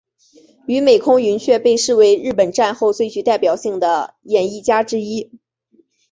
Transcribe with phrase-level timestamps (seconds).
[0.65, 5.33] 与美空云雀被视为日本战后最具代表性的演艺家之一。